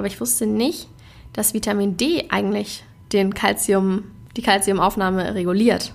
[0.00, 0.88] aber ich wusste nicht,
[1.34, 5.92] dass Vitamin D eigentlich den Calcium, die Calciumaufnahme reguliert.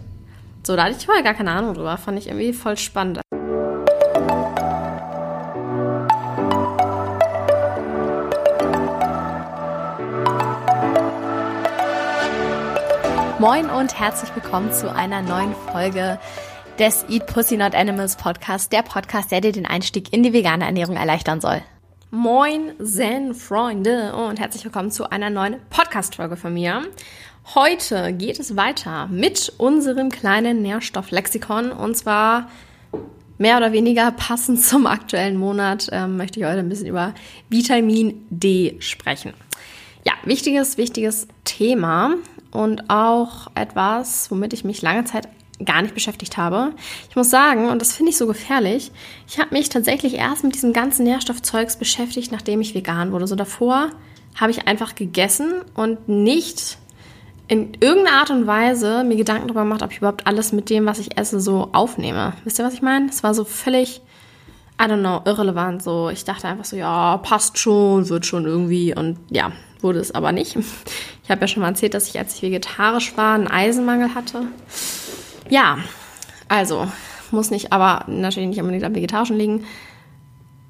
[0.61, 1.97] So, da hatte ich vorher gar keine Ahnung drüber.
[1.97, 3.21] Fand ich irgendwie voll spannend.
[13.39, 16.19] Moin und herzlich willkommen zu einer neuen Folge
[16.77, 20.65] des Eat Pussy Not Animals Podcast, der Podcast, der dir den Einstieg in die vegane
[20.65, 21.63] Ernährung erleichtern soll.
[22.15, 26.83] Moin Zen-Freunde und herzlich willkommen zu einer neuen Podcast-Folge von mir.
[27.53, 32.49] Heute geht es weiter mit unserem kleinen Nährstofflexikon und zwar
[33.37, 37.13] mehr oder weniger passend zum aktuellen Monat ähm, möchte ich heute ein bisschen über
[37.49, 39.33] Vitamin D sprechen.
[40.05, 42.15] Ja, wichtiges, wichtiges Thema
[42.49, 45.27] und auch etwas, womit ich mich lange Zeit
[45.63, 46.73] gar nicht beschäftigt habe.
[47.09, 48.91] Ich muss sagen, und das finde ich so gefährlich,
[49.27, 53.27] ich habe mich tatsächlich erst mit diesem ganzen Nährstoffzeugs beschäftigt, nachdem ich vegan wurde.
[53.27, 53.91] So davor
[54.35, 56.77] habe ich einfach gegessen und nicht
[57.47, 60.85] in irgendeiner Art und Weise mir Gedanken darüber gemacht, ob ich überhaupt alles mit dem,
[60.85, 62.33] was ich esse, so aufnehme.
[62.43, 63.07] Wisst ihr, was ich meine?
[63.09, 64.01] Es war so völlig,
[64.81, 65.83] I don't know, irrelevant.
[65.83, 68.95] So, ich dachte einfach so, ja, passt schon, wird schon irgendwie.
[68.95, 69.51] Und ja,
[69.81, 70.57] wurde es aber nicht.
[71.23, 74.43] Ich habe ja schon mal erzählt, dass ich, als ich vegetarisch war, einen Eisenmangel hatte.
[75.49, 75.77] Ja,
[76.47, 76.87] also
[77.31, 79.65] muss nicht, aber natürlich nicht unbedingt am Vegetarischen liegen.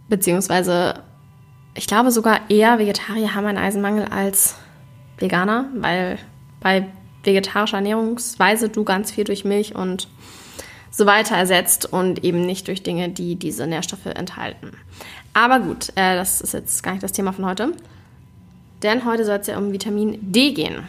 [0.08, 1.02] Beziehungsweise,
[1.74, 4.56] ich glaube sogar eher Vegetarier haben einen Eisenmangel als
[5.18, 6.20] Veganer, weil
[6.60, 6.88] bei
[7.24, 10.08] vegetarischer Ernährungsweise du ganz viel durch Milch und
[10.92, 14.72] so weiter ersetzt und eben nicht durch Dinge, die diese Nährstoffe enthalten.
[15.34, 17.74] Aber gut, äh, das ist jetzt gar nicht das Thema von heute.
[18.82, 20.84] Denn heute soll es ja um Vitamin D gehen.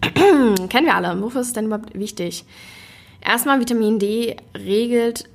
[0.68, 1.20] Kennen wir alle.
[1.22, 2.44] Wofür ist es denn überhaupt wichtig?
[3.20, 5.28] Erstmal Vitamin D regelt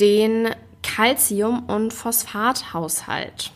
[0.00, 0.50] den
[0.82, 3.50] Calcium- und Phosphathaushalt.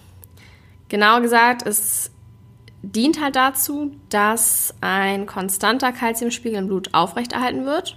[0.88, 2.10] Genauer gesagt, es
[2.82, 7.96] dient halt dazu, dass ein konstanter Calciumspiegel im Blut aufrechterhalten wird.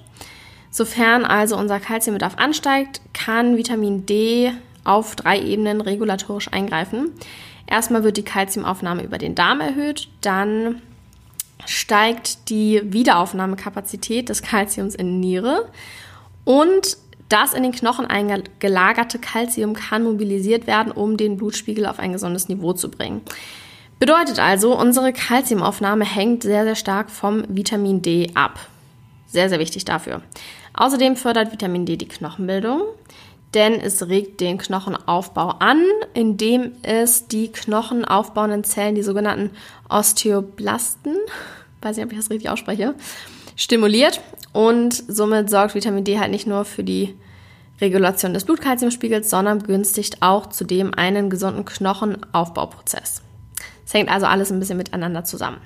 [0.72, 4.52] Sofern also unser Calciumbedarf ansteigt, kann Vitamin D
[4.84, 7.12] auf drei Ebenen regulatorisch eingreifen.
[7.68, 10.82] Erstmal wird die Calciumaufnahme über den Darm erhöht, dann
[11.66, 15.70] steigt die Wiederaufnahmekapazität des Kalziums in Niere
[16.46, 16.98] und
[17.30, 22.50] das in den Knochen eingelagerte Kalzium kann mobilisiert werden, um den Blutspiegel auf ein gesundes
[22.50, 23.22] Niveau zu bringen.
[24.00, 28.60] Bedeutet also, unsere Kalziumaufnahme hängt sehr, sehr stark vom Vitamin D ab.
[29.28, 30.22] Sehr, sehr wichtig dafür.
[30.74, 32.82] Außerdem fördert Vitamin D die Knochenbildung,
[33.54, 35.82] denn es regt den Knochenaufbau an,
[36.14, 39.52] indem es die knochenaufbauenden Zellen, die sogenannten
[39.90, 41.16] Osteoblasten,
[41.82, 42.94] weiß nicht, ob ich das richtig ausspreche,
[43.56, 44.22] stimuliert
[44.54, 47.16] und somit sorgt Vitamin D halt nicht nur für die
[47.82, 53.22] Regulation des Blutkalziumspiegels, sondern begünstigt auch zudem einen gesunden Knochenaufbauprozess.
[53.86, 55.58] Es hängt also alles ein bisschen miteinander zusammen.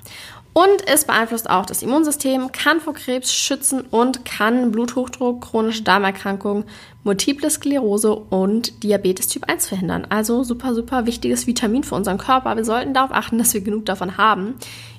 [0.54, 6.66] Und es beeinflusst auch das Immunsystem, kann vor Krebs schützen und kann Bluthochdruck, chronische Darmerkrankungen,
[7.04, 10.06] multiple Sklerose und Diabetes Typ 1 verhindern.
[10.10, 12.56] Also super, super wichtiges Vitamin für unseren Körper.
[12.56, 14.54] Wir sollten darauf achten, dass wir genug davon haben.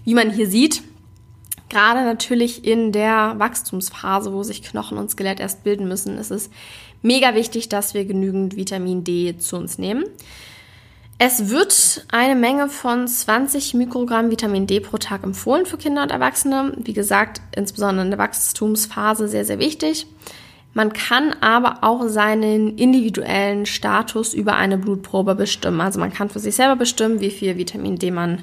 [0.04, 0.82] Wie man hier sieht,
[1.68, 6.50] gerade natürlich in der Wachstumsphase, wo sich Knochen und Skelett erst bilden müssen, ist es
[7.00, 10.04] mega wichtig, dass wir genügend Vitamin D zu uns nehmen.
[11.26, 16.10] Es wird eine Menge von 20 Mikrogramm Vitamin D pro Tag empfohlen für Kinder und
[16.10, 16.74] Erwachsene.
[16.76, 20.06] Wie gesagt, insbesondere in der Wachstumsphase sehr, sehr wichtig.
[20.74, 25.80] Man kann aber auch seinen individuellen Status über eine Blutprobe bestimmen.
[25.80, 28.42] Also man kann für sich selber bestimmen, wie viel Vitamin D man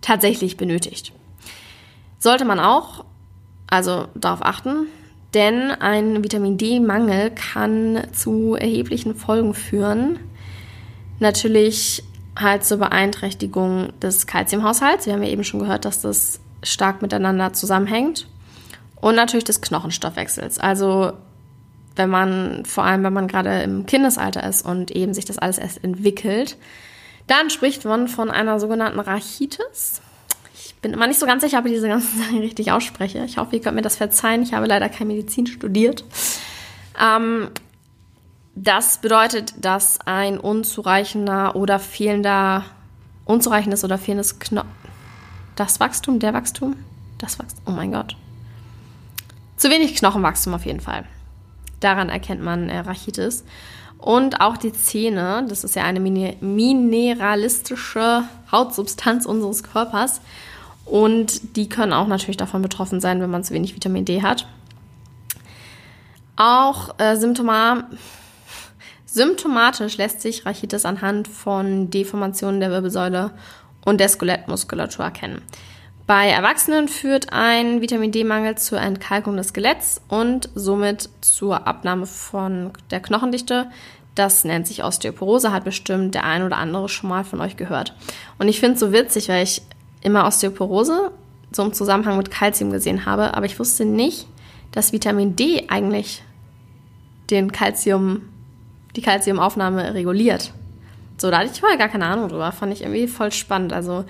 [0.00, 1.12] tatsächlich benötigt.
[2.18, 3.04] Sollte man auch,
[3.66, 4.86] also darauf achten,
[5.34, 10.18] denn ein Vitamin D-Mangel kann zu erheblichen Folgen führen.
[11.18, 12.02] Natürlich
[12.36, 15.06] halt zur Beeinträchtigung des Kalziumhaushalts.
[15.06, 18.26] Wir haben ja eben schon gehört, dass das stark miteinander zusammenhängt.
[19.00, 20.58] Und natürlich des Knochenstoffwechsels.
[20.60, 21.12] Also
[21.96, 25.58] wenn man, vor allem wenn man gerade im Kindesalter ist und eben sich das alles
[25.58, 26.56] erst entwickelt,
[27.26, 30.00] dann spricht man von einer sogenannten Rachitis.
[30.54, 33.24] Ich bin immer nicht so ganz sicher, ob ich diese ganzen Sachen richtig ausspreche.
[33.24, 34.42] Ich hoffe, ihr könnt mir das verzeihen.
[34.42, 36.04] Ich habe leider kein Medizin studiert.
[37.00, 37.48] Ähm,
[38.54, 42.64] das bedeutet, dass ein unzureichender oder fehlender,
[43.24, 44.62] unzureichendes oder fehlendes Kno
[45.56, 46.76] das Wachstum, der Wachstum,
[47.18, 48.16] das Wachstum, oh mein Gott.
[49.56, 51.04] Zu wenig Knochenwachstum auf jeden Fall.
[51.80, 53.44] Daran erkennt man äh, Rachitis.
[53.98, 60.20] Und auch die Zähne, das ist ja eine mineralistische Hautsubstanz unseres Körpers.
[60.84, 64.48] Und die können auch natürlich davon betroffen sein, wenn man zu wenig Vitamin D hat.
[66.34, 67.84] Auch äh, Symptoma
[69.12, 73.32] Symptomatisch lässt sich Rachitis anhand von Deformationen der Wirbelsäule
[73.84, 75.42] und der Skelettmuskulatur erkennen.
[76.06, 82.70] Bei Erwachsenen führt ein Vitamin D-Mangel zur Entkalkung des Skeletts und somit zur Abnahme von
[82.90, 83.66] der Knochendichte.
[84.14, 87.94] Das nennt sich Osteoporose, hat bestimmt der ein oder andere schon mal von euch gehört.
[88.38, 89.60] Und ich finde es so witzig, weil ich
[90.00, 91.10] immer Osteoporose
[91.50, 94.26] so im Zusammenhang mit Kalzium gesehen habe, aber ich wusste nicht,
[94.70, 96.22] dass Vitamin D eigentlich
[97.28, 98.22] den Calcium,
[98.96, 100.52] die Calciumaufnahme reguliert.
[101.18, 102.52] So, da hatte ich vorher gar keine Ahnung drüber.
[102.52, 103.72] Fand ich irgendwie voll spannend.
[103.72, 104.04] Also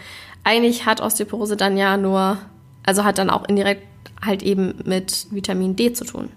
[0.44, 2.38] eigentlich hat Osteoporose dann ja nur,
[2.84, 3.86] also hat dann auch indirekt
[4.24, 6.30] halt eben mit Vitamin D zu tun.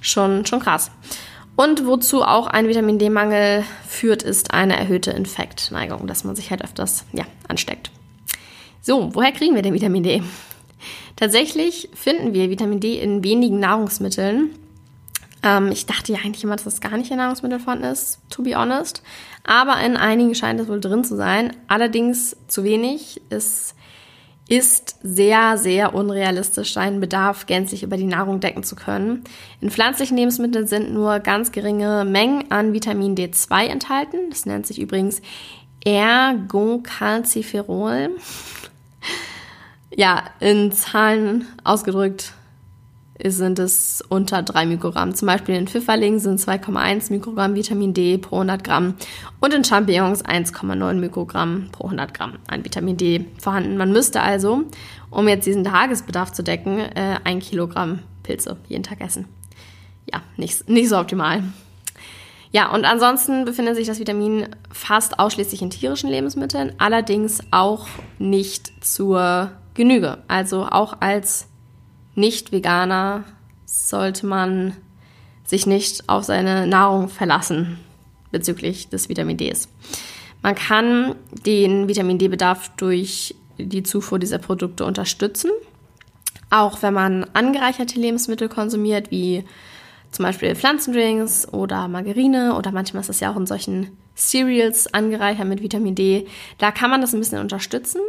[0.00, 0.90] Schon, schon krass.
[1.56, 6.62] Und wozu auch ein Vitamin D-Mangel führt, ist eine erhöhte Infektneigung, dass man sich halt
[6.62, 7.90] öfters ja, ansteckt.
[8.80, 10.22] So, woher kriegen wir denn Vitamin D?
[11.16, 14.50] Tatsächlich finden wir Vitamin D in wenigen Nahrungsmitteln.
[15.42, 18.56] Ähm, ich dachte ja eigentlich immer, dass das gar nicht in Nahrungsmitteln ist, to be
[18.56, 19.02] honest.
[19.44, 21.56] Aber in einigen scheint es wohl drin zu sein.
[21.68, 23.20] Allerdings zu wenig.
[23.30, 23.74] Es
[24.48, 29.24] ist sehr, sehr unrealistisch, seinen Bedarf gänzlich über die Nahrung decken zu können.
[29.60, 34.30] In pflanzlichen Lebensmitteln sind nur ganz geringe Mengen an Vitamin D2 enthalten.
[34.30, 35.20] Das nennt sich übrigens
[35.84, 38.10] Ergocalciferol.
[39.96, 42.34] Ja, in Zahlen ausgedrückt
[43.24, 45.14] sind es unter 3 Mikrogramm.
[45.14, 48.94] Zum Beispiel in Pfifferlingen sind 2,1 Mikrogramm Vitamin D pro 100 Gramm
[49.40, 53.76] und in Champignons 1,9 Mikrogramm pro 100 Gramm an Vitamin D vorhanden.
[53.76, 54.64] Man müsste also,
[55.10, 59.26] um jetzt diesen Tagesbedarf zu decken, äh, ein Kilogramm Pilze jeden Tag essen.
[60.12, 61.42] Ja, nicht, nicht so optimal.
[62.50, 67.86] Ja, und ansonsten befindet sich das Vitamin fast ausschließlich in tierischen Lebensmitteln, allerdings auch
[68.18, 70.18] nicht zur Genüge.
[70.28, 71.48] Also auch als
[72.18, 73.24] Nicht-Veganer
[73.64, 74.76] sollte man
[75.44, 77.78] sich nicht auf seine Nahrung verlassen
[78.30, 79.68] bezüglich des Vitamin Ds.
[80.42, 81.14] Man kann
[81.46, 85.50] den Vitamin D-Bedarf durch die Zufuhr dieser Produkte unterstützen.
[86.50, 89.44] Auch wenn man angereicherte Lebensmittel konsumiert, wie
[90.10, 95.46] zum Beispiel Pflanzendrinks oder Margarine oder manchmal ist das ja auch in solchen Cereals angereichert
[95.46, 96.26] mit Vitamin D.
[96.58, 98.00] Da kann man das ein bisschen unterstützen,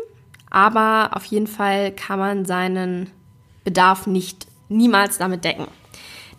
[0.50, 3.12] aber auf jeden Fall kann man seinen
[3.64, 5.68] Bedarf nicht niemals damit decken.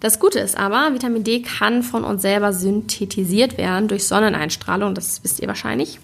[0.01, 5.23] Das Gute ist aber, Vitamin D kann von uns selber synthetisiert werden durch Sonneneinstrahlung, das
[5.23, 6.01] wisst ihr wahrscheinlich.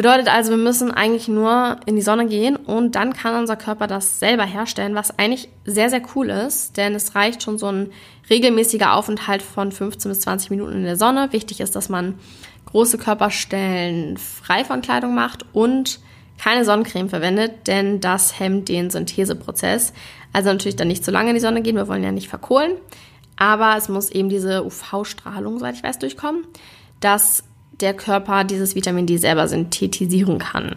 [0.00, 3.86] Bedeutet also, wir müssen eigentlich nur in die Sonne gehen und dann kann unser Körper
[3.86, 7.92] das selber herstellen, was eigentlich sehr, sehr cool ist, denn es reicht schon so ein
[8.30, 11.34] regelmäßiger Aufenthalt von 15 bis 20 Minuten in der Sonne.
[11.34, 12.18] Wichtig ist, dass man
[12.64, 16.00] große Körperstellen frei von Kleidung macht und
[16.40, 19.92] keine Sonnencreme verwendet, denn das hemmt den Syntheseprozess.
[20.32, 22.78] Also natürlich dann nicht zu lange in die Sonne gehen, wir wollen ja nicht verkohlen,
[23.36, 26.46] aber es muss eben diese UV-Strahlung, soweit ich weiß, durchkommen,
[27.00, 30.76] dass der Körper dieses Vitamin D selber synthetisieren kann.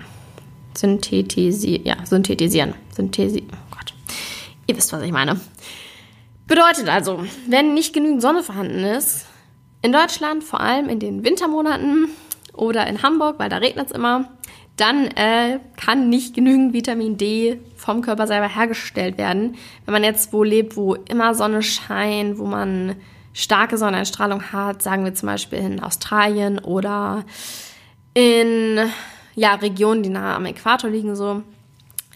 [0.76, 2.74] Synthetisieren, ja, synthetisieren.
[2.94, 3.94] Synthesi oh Gott.
[4.68, 5.40] Ihr wisst, was ich meine.
[6.46, 9.28] Bedeutet also, wenn nicht genügend Sonne vorhanden ist,
[9.82, 12.10] in Deutschland, vor allem in den Wintermonaten
[12.54, 14.30] oder in Hamburg, weil da regnet es immer,
[14.78, 19.56] dann äh, kann nicht genügend Vitamin D vom Körper selber hergestellt werden.
[19.86, 22.96] Wenn man jetzt wo lebt, wo immer Sonne scheint, wo man
[23.34, 27.24] starke Sonneneinstrahlung hat, sagen wir zum Beispiel in Australien oder
[28.14, 28.80] in
[29.36, 31.44] ja, Regionen, die nahe am Äquator liegen, so,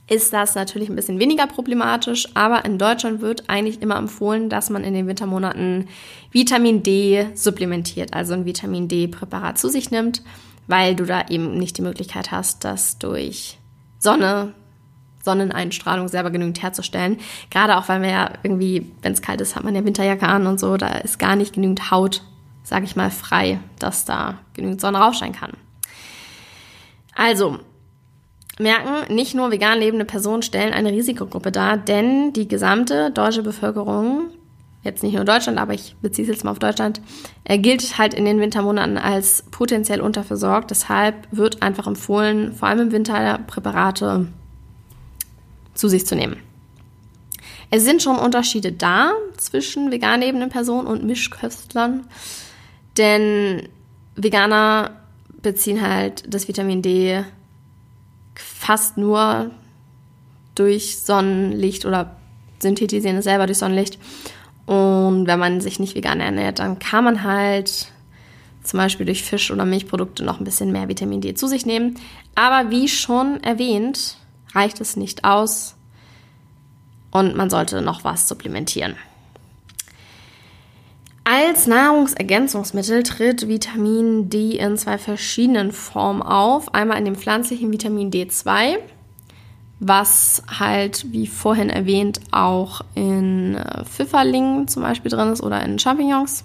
[0.10, 2.28] ist das natürlich ein bisschen weniger problematisch.
[2.34, 5.90] Aber in Deutschland wird eigentlich immer empfohlen, dass man in den Wintermonaten
[6.32, 10.22] Vitamin D supplementiert, also ein Vitamin D-Präparat zu sich nimmt
[10.68, 13.58] weil du da eben nicht die Möglichkeit hast, das durch
[14.00, 14.54] Sonne,
[15.24, 17.18] Sonneneinstrahlung selber genügend herzustellen.
[17.50, 20.48] Gerade auch, weil wir ja irgendwie, wenn es kalt ist, hat man ja Winterjacke an
[20.48, 22.24] und so, da ist gar nicht genügend Haut,
[22.64, 25.54] sage ich mal, frei, dass da genügend Sonne rausscheinen kann.
[27.16, 27.60] Also,
[28.60, 34.30] merken, nicht nur vegan lebende Personen stellen eine Risikogruppe dar, denn die gesamte deutsche Bevölkerung
[34.88, 37.02] jetzt nicht nur Deutschland, aber ich beziehe es jetzt mal auf Deutschland,
[37.44, 40.72] er gilt halt in den Wintermonaten als potenziell unterversorgt.
[40.72, 44.28] Deshalb wird einfach empfohlen, vor allem im Winter Präparate
[45.74, 46.38] zu sich zu nehmen.
[47.70, 52.08] Es sind schon Unterschiede da zwischen vegan lebenden Personen und Mischköstlern,
[52.98, 53.68] denn
[54.16, 54.92] Veganer
[55.42, 57.24] beziehen halt das Vitamin D
[58.36, 59.52] fast nur
[60.56, 62.16] durch Sonnenlicht oder
[62.60, 64.00] synthetisieren es selber durch Sonnenlicht
[64.68, 67.88] und wenn man sich nicht vegan ernährt, dann kann man halt
[68.64, 71.96] zum Beispiel durch Fisch oder Milchprodukte noch ein bisschen mehr Vitamin D zu sich nehmen.
[72.36, 74.18] Aber wie schon erwähnt,
[74.54, 75.76] reicht es nicht aus
[77.12, 78.98] und man sollte noch was supplementieren.
[81.24, 86.74] Als Nahrungsergänzungsmittel tritt Vitamin D in zwei verschiedenen Formen auf.
[86.74, 88.78] Einmal in dem pflanzlichen Vitamin D2,
[89.80, 95.78] was halt, wie vorhin erwähnt, auch in äh, Pfifferlingen zum Beispiel drin ist oder in
[95.78, 96.44] Champignons.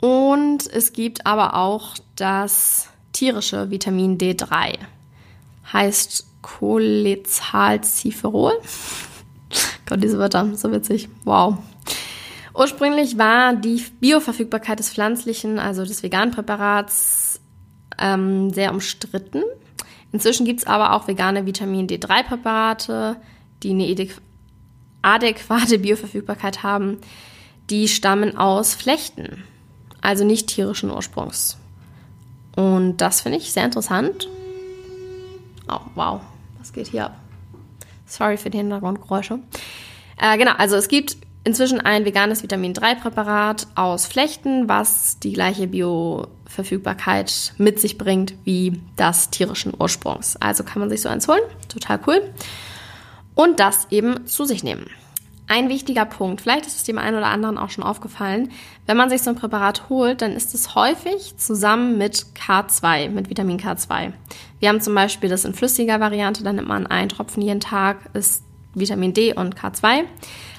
[0.00, 4.78] Und es gibt aber auch das tierische Vitamin D3.
[5.72, 8.54] Heißt Cholecalciferol.
[9.86, 11.08] Gott, diese Wörter, so witzig.
[11.24, 11.58] Wow.
[12.54, 17.40] Ursprünglich war die Bioverfügbarkeit des pflanzlichen, also des veganen Präparats,
[17.98, 19.42] ähm, sehr umstritten.
[20.12, 23.16] Inzwischen gibt es aber auch vegane Vitamin D3-Präparate,
[23.62, 24.08] die eine
[25.02, 26.98] adäquate Bioverfügbarkeit haben.
[27.70, 29.44] Die stammen aus Flechten,
[30.00, 31.56] also nicht tierischen Ursprungs.
[32.56, 34.28] Und das finde ich sehr interessant.
[35.68, 36.20] Oh, wow,
[36.58, 37.16] was geht hier ab?
[38.06, 39.38] Sorry für die Hintergrundgeräusche.
[40.20, 47.54] Äh, genau, also es gibt inzwischen ein veganes Vitamin-3-Präparat aus Flechten, was die gleiche Bioverfügbarkeit
[47.58, 50.36] mit sich bringt wie das tierischen Ursprungs.
[50.36, 51.42] Also kann man sich so eins holen.
[51.68, 52.22] Total cool.
[53.34, 54.86] Und das eben zu sich nehmen.
[55.46, 58.52] Ein wichtiger Punkt, vielleicht ist es dem einen oder anderen auch schon aufgefallen,
[58.86, 63.30] wenn man sich so ein Präparat holt, dann ist es häufig zusammen mit K2, mit
[63.30, 64.12] Vitamin K2.
[64.60, 68.10] Wir haben zum Beispiel das in flüssiger Variante, da nimmt man einen Tropfen jeden Tag,
[68.12, 70.04] ist Vitamin D und K2.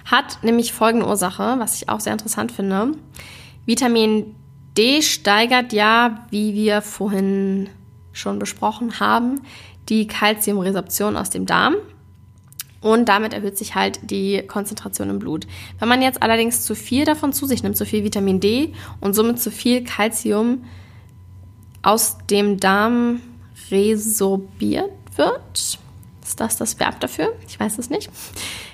[0.05, 2.93] Hat nämlich folgende Ursache, was ich auch sehr interessant finde.
[3.65, 4.35] Vitamin
[4.77, 7.69] D steigert ja, wie wir vorhin
[8.13, 9.41] schon besprochen haben,
[9.89, 11.75] die Kalziumresorption aus dem Darm.
[12.81, 15.45] Und damit erhöht sich halt die Konzentration im Blut.
[15.77, 19.13] Wenn man jetzt allerdings zu viel davon zu sich nimmt, zu viel Vitamin D und
[19.13, 20.63] somit zu viel Kalzium
[21.83, 23.21] aus dem Darm
[23.69, 25.79] resorbiert wird,
[26.31, 27.33] ist das das Verb dafür?
[27.47, 28.09] Ich weiß es nicht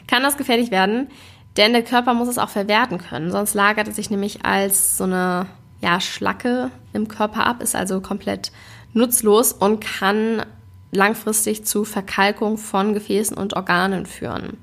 [0.07, 1.09] kann das gefährlich werden,
[1.57, 3.31] denn der Körper muss es auch verwerten können.
[3.31, 5.47] Sonst lagert es sich nämlich als so eine
[5.81, 8.51] ja, Schlacke im Körper ab, ist also komplett
[8.93, 10.43] nutzlos und kann
[10.91, 14.57] langfristig zu Verkalkung von Gefäßen und Organen führen.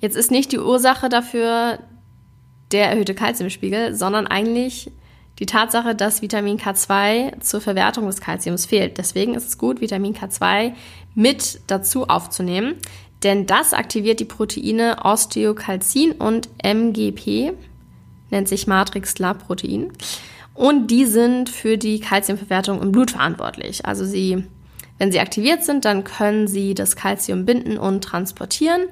[0.00, 1.80] Jetzt ist nicht die Ursache dafür
[2.70, 4.90] der erhöhte Kalziumspiegel, sondern eigentlich
[5.38, 8.98] die Tatsache, dass Vitamin K2 zur Verwertung des Kalziums fehlt.
[8.98, 10.72] Deswegen ist es gut, Vitamin K2
[11.14, 12.76] mit dazu aufzunehmen
[13.22, 17.52] denn das aktiviert die Proteine Osteokalzin und MGP,
[18.30, 19.92] nennt sich Matrix-La-Protein.
[20.54, 23.86] Und die sind für die Kalziumverwertung im Blut verantwortlich.
[23.86, 24.44] Also sie,
[24.98, 28.82] wenn sie aktiviert sind, dann können sie das Kalzium binden und transportieren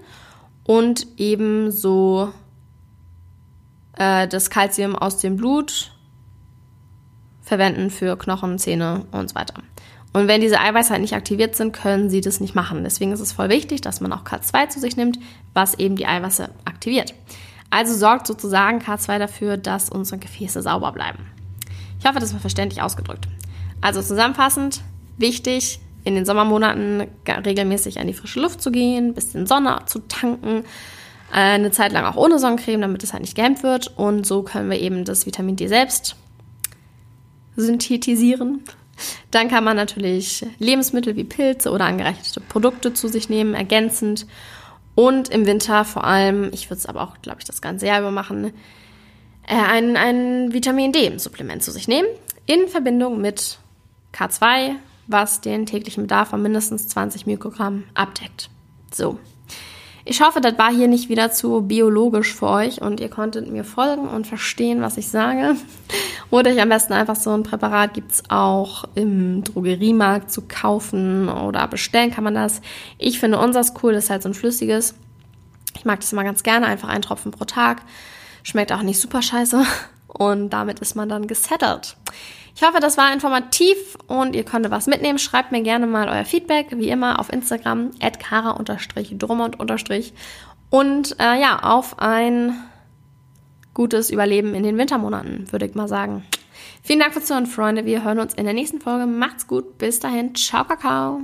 [0.65, 2.33] und ebenso
[3.97, 5.93] äh, das Kalzium aus dem Blut
[7.47, 9.55] verwenden für Knochen, Zähne und so weiter.
[10.13, 12.83] Und wenn diese Eiweiße halt nicht aktiviert sind, können sie das nicht machen.
[12.83, 15.19] Deswegen ist es voll wichtig, dass man auch K2 zu sich nimmt,
[15.55, 17.15] was eben die Eiweiße aktiviert.
[17.71, 21.27] Also sorgt sozusagen K2 dafür, dass unsere Gefäße sauber bleiben.
[22.01, 23.29] Ich hoffe, das war verständlich ausgedrückt.
[23.81, 24.83] Also zusammenfassend,
[25.17, 30.65] wichtig, in den Sommermonaten regelmäßig an die frische Luft zu gehen, bisschen Sonne zu tanken,
[31.33, 33.97] äh, eine Zeit lang auch ohne Sonnencreme, damit es halt nicht gehemmt wird.
[33.99, 36.17] Und so können wir eben das Vitamin D selbst
[37.57, 38.63] synthetisieren
[39.31, 44.27] dann kann man natürlich Lebensmittel wie Pilze oder angereicherte Produkte zu sich nehmen, ergänzend.
[44.95, 48.01] Und im Winter vor allem, ich würde es aber auch, glaube ich, das ganze Jahr
[48.01, 48.53] über machen,
[49.47, 52.09] äh, ein, ein Vitamin D-Supplement zu sich nehmen,
[52.47, 53.59] in Verbindung mit
[54.15, 58.49] K2, was den täglichen Bedarf von mindestens 20 Mikrogramm abdeckt.
[58.93, 59.19] So,
[60.09, 63.65] ich hoffe, das war hier nicht wieder zu biologisch für euch und ihr konntet mir
[63.65, 65.57] folgen und verstehen, was ich sage.
[66.31, 71.29] Oder ich am besten einfach so ein Präparat gibt es auch im Drogeriemarkt zu kaufen
[71.29, 72.61] oder bestellen kann man das.
[72.99, 74.95] Ich finde unseres cool, das ist halt so ein flüssiges.
[75.77, 77.83] Ich mag das immer ganz gerne, einfach einen Tropfen pro Tag.
[78.43, 79.63] Schmeckt auch nicht super scheiße
[80.09, 81.97] und damit ist man dann gesettelt.
[82.57, 85.19] Ich hoffe, das war informativ und ihr konntet was mitnehmen.
[85.19, 89.61] Schreibt mir gerne mal euer Feedback, wie immer auf Instagram, kara-drummond-
[90.71, 92.55] und äh, ja, auf ein
[93.77, 96.25] gutes Überleben in den Wintermonaten, würde ich mal sagen.
[96.83, 97.85] Vielen Dank fürs Zuhören, Freunde.
[97.85, 99.07] Wir hören uns in der nächsten Folge.
[99.07, 99.77] Macht's gut.
[99.77, 100.35] Bis dahin.
[100.35, 101.21] Ciao, Kakao.